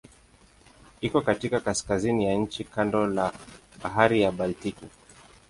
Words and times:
Iko 1.01 1.21
katika 1.21 1.59
kaskazini 1.59 2.25
ya 2.25 2.35
nchi 2.35 2.63
kando 2.63 3.07
la 3.07 3.33
Bahari 3.83 4.21
ya 4.21 4.31
Baltiki. 4.31 4.85